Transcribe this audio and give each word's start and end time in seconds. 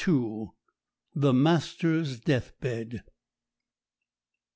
THE 1.13 1.31
MASTER'S 1.31 2.21
DEATHBED. 2.21 3.03